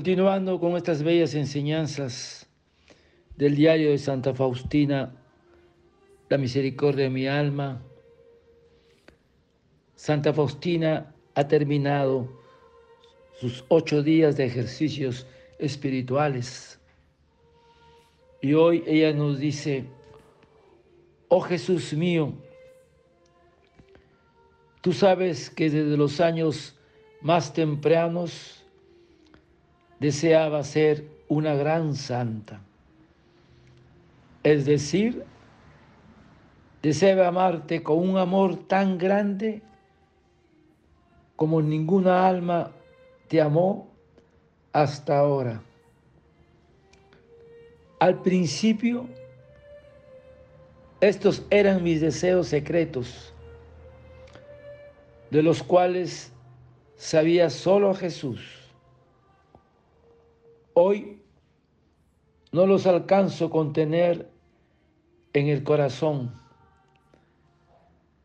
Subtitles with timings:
[0.00, 2.48] Continuando con estas bellas enseñanzas
[3.36, 5.14] del diario de Santa Faustina,
[6.30, 7.82] la misericordia de mi alma,
[9.96, 12.32] Santa Faustina ha terminado
[13.38, 15.26] sus ocho días de ejercicios
[15.58, 16.80] espirituales.
[18.40, 19.84] Y hoy ella nos dice,
[21.28, 22.32] oh Jesús mío,
[24.80, 26.74] tú sabes que desde los años
[27.20, 28.59] más tempranos
[30.00, 32.60] deseaba ser una gran santa.
[34.42, 35.24] Es decir,
[36.82, 39.62] deseaba amarte con un amor tan grande
[41.36, 42.72] como ninguna alma
[43.28, 43.88] te amó
[44.72, 45.62] hasta ahora.
[47.98, 49.06] Al principio,
[51.00, 53.34] estos eran mis deseos secretos,
[55.30, 56.32] de los cuales
[56.96, 58.59] sabía solo Jesús.
[60.74, 61.20] Hoy
[62.52, 64.30] no los alcanzo a contener
[65.32, 66.34] en el corazón.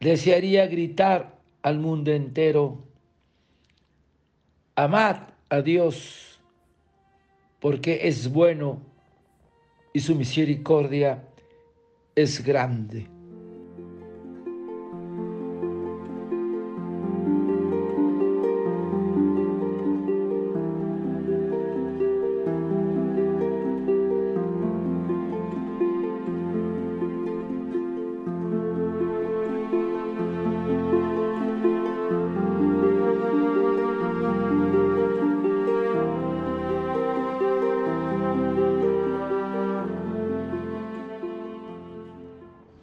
[0.00, 2.84] Desearía gritar al mundo entero,
[4.76, 5.16] amad
[5.48, 6.40] a Dios,
[7.60, 8.82] porque es bueno
[9.94, 11.26] y su misericordia
[12.14, 13.13] es grande.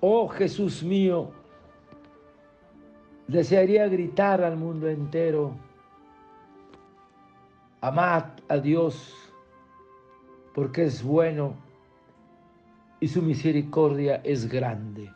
[0.00, 1.30] Oh Jesús mío,
[3.26, 5.56] desearía gritar al mundo entero,
[7.80, 9.14] amad a Dios
[10.54, 11.54] porque es bueno
[13.00, 15.12] y su misericordia es grande.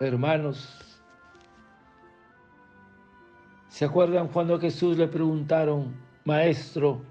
[0.00, 1.00] Hermanos,
[3.68, 7.02] ¿se acuerdan cuando a Jesús le preguntaron, Maestro,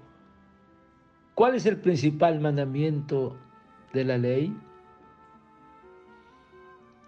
[1.34, 3.36] ¿cuál es el principal mandamiento
[3.92, 4.56] de la ley?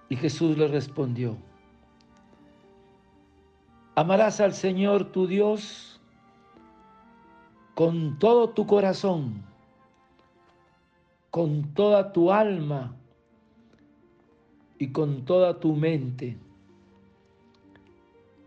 [0.08, 1.36] Y Jesús le respondió,
[3.94, 6.00] amarás al Señor tu Dios
[7.74, 9.42] con todo tu corazón,
[11.30, 12.94] con toda tu alma
[14.78, 16.36] y con toda tu mente.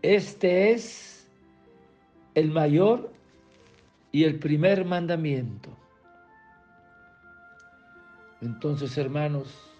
[0.02, 1.28] Este es
[2.34, 3.12] el mayor
[4.10, 5.70] y el primer mandamiento.
[8.40, 9.71] Entonces, hermanos,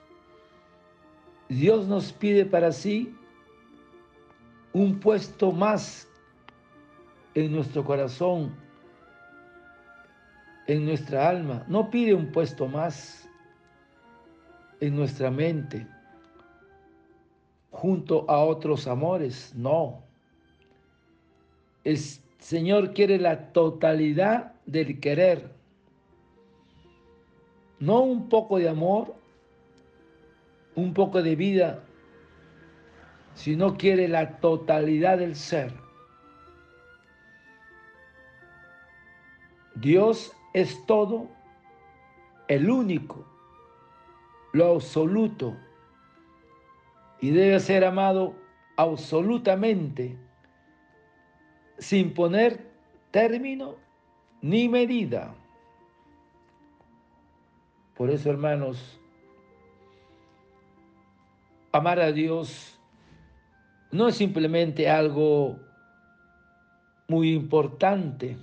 [1.49, 3.15] Dios nos pide para sí
[4.73, 6.09] un puesto más
[7.35, 8.55] en nuestro corazón,
[10.67, 11.65] en nuestra alma.
[11.69, 13.29] No pide un puesto más
[14.81, 15.87] en nuestra mente,
[17.71, 19.55] junto a otros amores.
[19.55, 20.03] No.
[21.85, 21.99] El
[22.39, 25.51] Señor quiere la totalidad del querer.
[27.79, 29.22] No un poco de amor
[30.75, 31.85] un poco de vida,
[33.35, 35.73] si no quiere la totalidad del ser.
[39.75, 41.29] Dios es todo,
[42.49, 43.27] el único,
[44.53, 45.57] lo absoluto,
[47.21, 48.35] y debe ser amado
[48.77, 50.19] absolutamente,
[51.79, 52.71] sin poner
[53.11, 53.77] término
[54.41, 55.35] ni medida.
[57.97, 59.01] Por eso, hermanos,
[61.73, 62.79] amar a Dios
[63.91, 65.59] no es simplemente algo
[67.09, 68.37] muy importante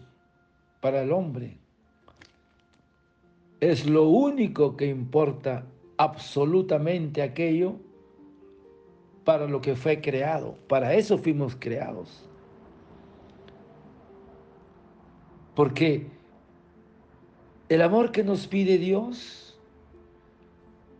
[0.81, 1.58] para el hombre.
[3.60, 5.66] Es lo único que importa
[5.98, 7.76] absolutamente aquello
[9.26, 10.56] para lo que fue creado.
[10.68, 12.28] Para eso fuimos creados.
[15.56, 16.08] Porque
[17.68, 19.60] el amor que nos pide Dios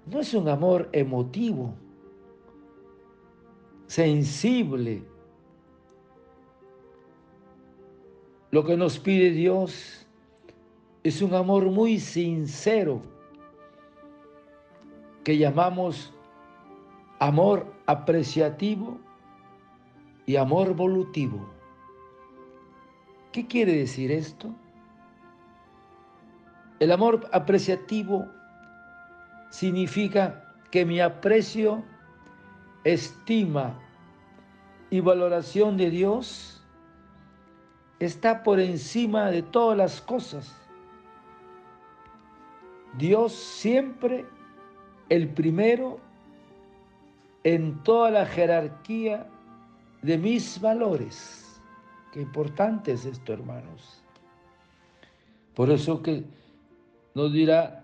[0.06, 1.76] no es un amor emotivo
[3.90, 5.04] sensible.
[8.52, 10.08] Lo que nos pide Dios
[11.04, 13.02] es un amor muy sincero
[15.24, 16.14] que llamamos
[17.18, 19.00] amor apreciativo
[20.28, 21.50] y amor volutivo.
[23.32, 24.54] ¿Qué quiere decir esto?
[26.80, 28.28] El amor apreciativo
[29.50, 31.84] significa que mi aprecio
[32.84, 33.80] estima
[34.90, 36.64] y valoración de Dios
[38.00, 40.56] está por encima de todas las cosas.
[42.98, 44.26] Dios siempre
[45.10, 46.00] el primero
[47.44, 49.28] en toda la jerarquía
[50.02, 51.62] de mis valores.
[52.12, 54.02] Qué importante es esto, hermanos.
[55.54, 56.24] Por eso que
[57.14, 57.84] nos dirá,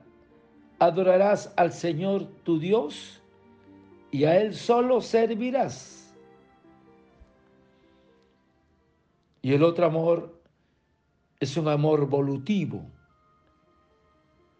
[0.79, 3.21] adorarás al Señor tu Dios
[4.15, 6.15] y a Él solo servirás.
[9.41, 10.41] Y el otro amor
[11.41, 12.81] es un amor volutivo,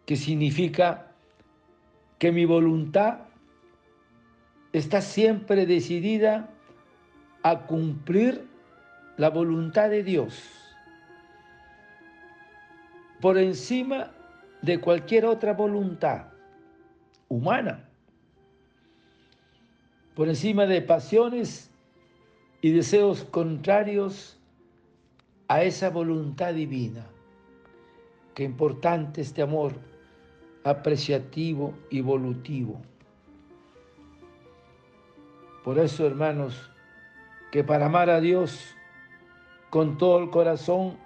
[0.04, 1.10] que significa
[2.18, 3.20] que mi voluntad
[4.74, 6.50] está siempre decidida
[7.42, 8.46] a cumplir
[9.16, 10.52] la voluntad de Dios
[13.22, 14.10] por encima
[14.60, 16.26] de cualquier otra voluntad
[17.28, 17.85] humana
[20.16, 21.70] por encima de pasiones
[22.62, 24.38] y deseos contrarios
[25.46, 27.06] a esa voluntad divina.
[28.34, 29.74] Qué importante este amor
[30.64, 32.80] apreciativo y volutivo.
[35.62, 36.70] Por eso, hermanos,
[37.52, 38.74] que para amar a Dios
[39.68, 40.96] con todo el corazón,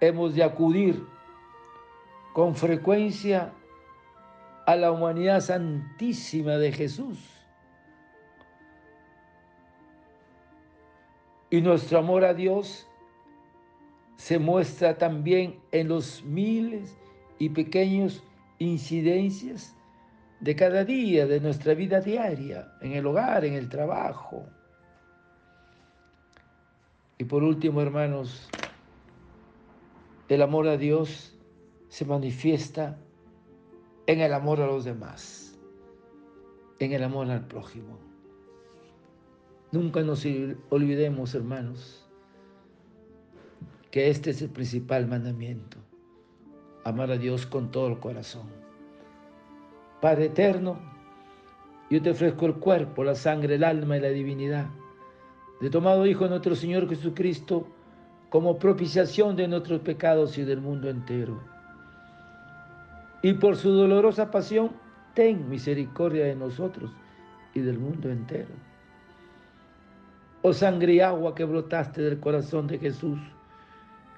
[0.00, 1.04] hemos de acudir
[2.32, 3.52] con frecuencia
[4.66, 7.35] a la humanidad santísima de Jesús
[11.50, 12.86] Y nuestro amor a Dios
[14.16, 16.96] se muestra también en los miles
[17.38, 18.24] y pequeños
[18.58, 19.76] incidencias
[20.40, 24.46] de cada día de nuestra vida diaria, en el hogar, en el trabajo.
[27.18, 28.48] Y por último, hermanos,
[30.28, 31.38] el amor a Dios
[31.88, 32.98] se manifiesta
[34.06, 35.58] en el amor a los demás,
[36.78, 37.98] en el amor al prójimo.
[39.72, 40.24] Nunca nos
[40.70, 42.06] olvidemos, hermanos,
[43.90, 45.78] que este es el principal mandamiento,
[46.84, 48.46] amar a Dios con todo el corazón.
[50.00, 50.78] Padre eterno,
[51.90, 54.68] yo te ofrezco el cuerpo, la sangre, el alma y la divinidad
[55.60, 57.66] de tomado Hijo de nuestro Señor Jesucristo
[58.30, 61.40] como propiciación de nuestros pecados y del mundo entero.
[63.22, 64.72] Y por su dolorosa pasión,
[65.14, 66.90] ten misericordia de nosotros
[67.54, 68.54] y del mundo entero
[70.48, 73.18] oh sangre y agua que brotaste del corazón de Jesús,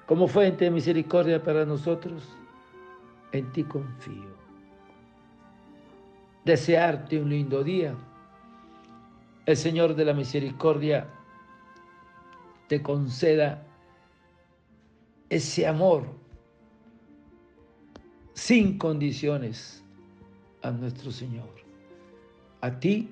[0.05, 2.37] como fuente de misericordia para nosotros,
[3.31, 4.29] en ti confío.
[6.45, 7.95] Desearte un lindo día.
[9.47, 11.07] El Señor de la Misericordia
[12.67, 13.65] te conceda
[15.29, 16.05] ese amor
[18.35, 19.83] sin condiciones
[20.61, 21.49] a nuestro Señor,
[22.61, 23.09] a ti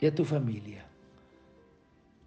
[0.00, 0.91] y a tu familia.